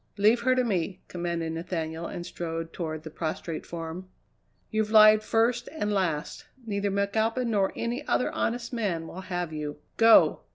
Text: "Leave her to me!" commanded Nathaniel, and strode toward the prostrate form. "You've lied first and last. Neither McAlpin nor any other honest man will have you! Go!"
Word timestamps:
"Leave 0.17 0.39
her 0.39 0.55
to 0.55 0.63
me!" 0.63 0.99
commanded 1.07 1.51
Nathaniel, 1.51 2.07
and 2.07 2.25
strode 2.25 2.73
toward 2.73 3.03
the 3.03 3.11
prostrate 3.11 3.67
form. 3.67 4.09
"You've 4.71 4.89
lied 4.89 5.21
first 5.21 5.69
and 5.71 5.93
last. 5.93 6.45
Neither 6.65 6.89
McAlpin 6.89 7.45
nor 7.49 7.71
any 7.75 8.03
other 8.07 8.31
honest 8.31 8.73
man 8.73 9.05
will 9.05 9.21
have 9.21 9.53
you! 9.53 9.77
Go!" 9.97 10.41